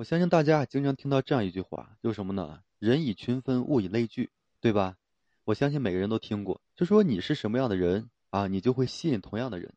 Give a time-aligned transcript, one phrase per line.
[0.00, 2.62] 我相信大家经常听到这样一句话，就是什么呢？
[2.78, 4.96] 人以群分，物以类聚，对吧？
[5.44, 9.74] 我相信每个人都听过，就说你是什么样的人啊，你就会吸引同样的人。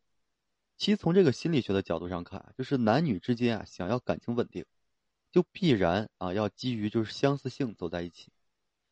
[0.78, 4.64] 其实从这个心理学的角度上看，就是男女之间啊，想要感情稳定，
[5.30, 8.30] 就必然啊要基于就是相似性走在一起。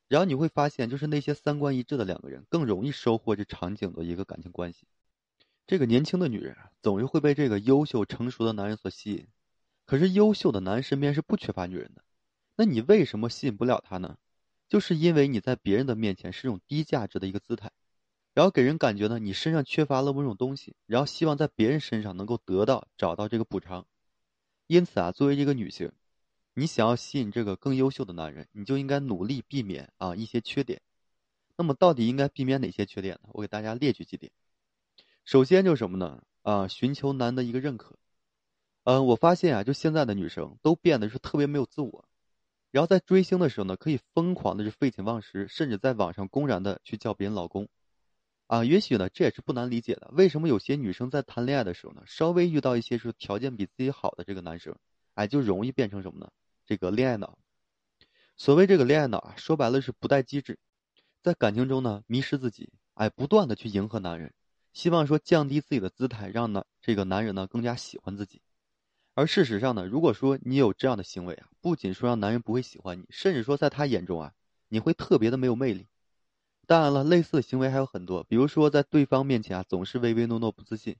[0.08, 4.84] 然后你会发现，就是那些三观一致的两个人，更容易收获这场景的一个感情关系。
[5.66, 9.26] 这个年轻的女人啊，总是会被这个优秀成熟的男人所吸引。
[9.84, 12.02] 可是优秀的男人身边是不缺乏女人的，
[12.56, 14.16] 那你为什么吸引不了他呢？
[14.68, 17.70] 就是因为你在别人的面前是一种低价值的一个姿态，
[18.32, 23.86] 然后给人感觉呢，你身上缺乏了某种东西，然后希望在别人身上能够得到、找到这个补偿。
[24.66, 25.92] 因此啊，作为一个女性，
[26.54, 30.80] 你想要吸引这个更优秀的男人，你就应该努力避免啊一些缺点。
[31.58, 33.28] 那么到底应该避免哪些缺点呢？
[33.32, 34.32] 我给大家列举几点。
[35.26, 36.22] 首先就是什么呢？
[36.40, 37.98] 啊，寻求男的一个认可。
[38.84, 42.04] 嗯，我发现啊，就现在的女生都变得是特别没有自我，
[42.72, 47.68] 然后在追星的时候呢，可以疯狂的是废寝忘食，甚至在网上公然的去叫别人老公，
[48.48, 50.10] 啊，也许呢这也是不难理解的。
[50.12, 54.74] 为什么有些女生在谈恋爱的时候呢，稍微遇到一些是条件比自己好的这个男生，
[55.14, 56.28] 哎，就容易变成什么呢？
[56.66, 57.38] 这个恋爱脑。
[58.36, 60.58] 所谓这个恋爱脑啊，说白了是不带机智，
[61.22, 64.34] 在感情中呢迷失自己，哎，不断的去迎合男人，
[64.72, 68.42] 希望说降低自己的姿态，让呢这个男人呢更加喜欢自己。
[69.14, 74.32] 而事实上呢，如果说你有这样的行为啊，不仅说让男人不会喜欢你，甚至说在他眼中啊，
[74.68, 75.86] 你会特别的没有魅力。
[76.66, 80.96] 当然了，类似的行为还有很多，比如说在对方面前啊，总是唯唯诺诺不自信，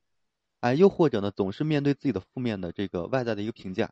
[0.61, 3.91] 哎，又或者呢，总是面对自己的负面的这个外在的一个评价，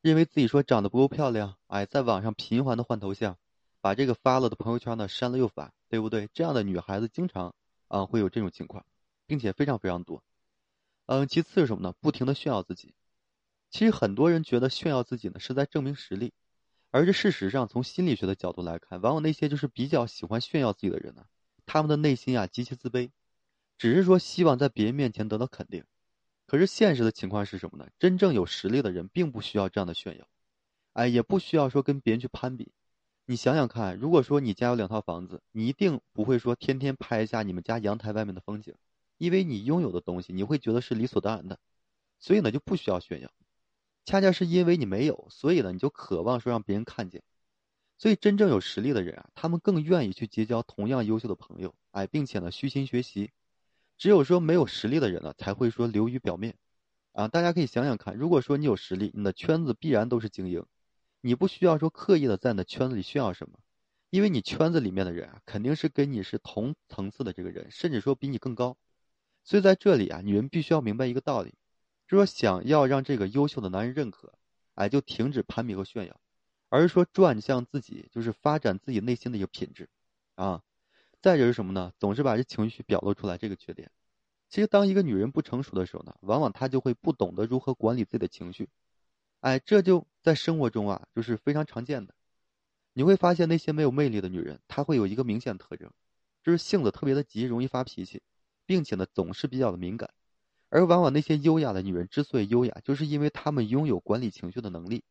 [0.00, 3.36] 认为自己说长得不够漂亮，哎，在网上频繁的换头像，
[3.82, 6.30] 把这个发了的朋友圈呢删了又发，对不对？
[6.32, 7.54] 这样的女孩子经常
[7.88, 8.86] 啊会有这种情况，
[9.26, 10.22] 并且非常非常多。
[11.04, 11.92] 嗯，其次是什么呢？
[12.00, 12.94] 不停的炫耀自己。
[13.70, 16.32] 其实很多人觉得炫耀自己呢是在证明实力，
[16.90, 21.26] 而这事实上从心理学的角度来看，往往那些就是比较喜欢炫耀自己的人呢，
[21.66, 23.10] 他们的内心啊极其自卑，
[23.76, 25.84] 只是说希望在别人面前得到肯定。
[26.46, 27.90] 可是现实的情况是什么呢？
[27.98, 30.26] 真正有实力的人并不需要这样的炫耀，
[30.94, 32.72] 哎，也不需要说跟别人去攀比。
[33.26, 38.74] 你想想看，如果说你家有两套房子，你一定不会说天天拍一下你们家阳台外面的风景，
[39.18, 41.58] 因为你拥有的东西你会觉得是理所当然的，
[42.18, 43.30] 所以呢就不需要炫耀。
[44.08, 47.22] 恰恰是因为你没有，所以呢，你就渴望说让别人看见。
[47.98, 53.32] 所以真正有实力的人啊，他们更愿意去结交同样优秀的朋友，哎，并且呢，虚心学习。
[53.98, 56.56] 只有说没有实力的人呢，才会说流于表面。
[57.12, 60.64] 啊，大家可以想想看，如果说你有实力，你的圈子必然都是精英，
[61.20, 63.58] 你不需要说刻意的在你的圈子里炫耀什么，
[64.08, 68.78] 因为你圈子里面的人啊，肯定是跟你是同层次的这个人，甚至说比你更高。
[69.44, 71.52] 所以在这里啊，女人必须要明白一个道理。
[72.08, 74.32] 就说想要让这个优秀的男人认可，
[74.74, 76.20] 哎，就停止攀比和炫耀，
[76.70, 79.90] 而是说转向自己，就是发展自己内心的一个品质，
[80.34, 80.62] 啊，
[81.20, 81.92] 再者是什么呢？
[81.98, 83.90] 总是把这情绪表露出来，这个缺点。
[84.48, 88.70] 其实当一个女人不成熟的时候呢，往往她就会不懂得如何管理自己的情绪，
[89.40, 92.14] 哎，这就在生活中啊，就是非常常见的。
[92.94, 95.90] 你会发现那些没有魅力的女人，她会有一个明显特征，
[96.42, 98.22] 就是性子特别的急，容易发脾气，
[98.64, 100.08] 并且呢，总是比较的敏感。
[100.70, 105.04] 而往往那些优雅的女人之所以优雅，就是因为她们拥有管理情绪的能力。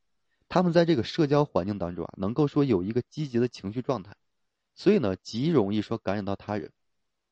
[0.49, 4.15] 她们在这个社交环境当中啊，能够说有一个积极的情绪状态，
[4.75, 6.71] 所以呢，极容易说感染到他人。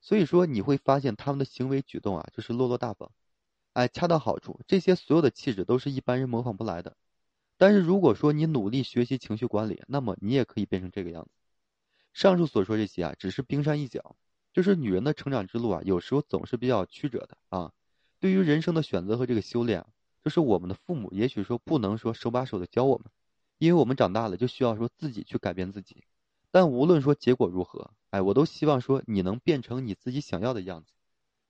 [0.02, 3.12] 所以说你会发现他们的行为举动啊，就是落落大方，
[3.74, 4.60] 哎，恰到好处。
[4.68, 6.96] 这些所有的气质都是一般人模仿不来的。
[7.58, 11.30] 但是如果说你努力学习情绪管理，那么你也可以变成这个样子。
[12.14, 14.16] 上述所说这些啊，只是冰山一角，
[14.52, 17.72] 就是女人的成长之路啊，有时候总是比较曲折的啊。
[18.26, 19.86] 对于人生的选择和这个修炼，
[20.24, 23.06] 就是我们的父母也许说不能说手把手的教我们，
[23.60, 26.04] 因为我们长大了就需要说自己去改变自己。
[26.50, 30.92] 但无论说结果如何，哎，我都希望说你能变成你自己想要的样子，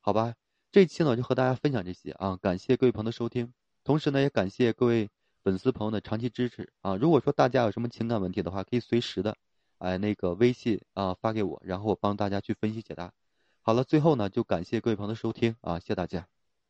[0.01, 0.35] 好吧？
[0.69, 3.53] 这期呢就和大家分享这些啊，感谢各位朋友的收听，
[3.85, 5.07] 同时呢也感谢各位
[5.45, 6.97] 粉丝朋友的长期支持啊。
[6.97, 9.37] 如果说大家有什么情感问题的话，可以随时的
[9.77, 13.13] 哎那个微信啊发给我，然后我帮大家去分析解答。
[13.61, 16.34] 好了，最后呢就感谢各位朋友的收听啊，谢谢大家。